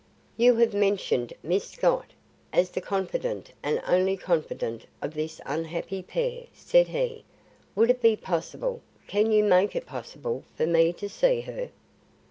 [0.35, 2.13] "You have mentioned Miss Scott,
[2.51, 7.23] as the confidante and only confidante of this unhappy pair," said he.
[7.75, 11.69] "Would it be possible can you make it possible for me to see her?"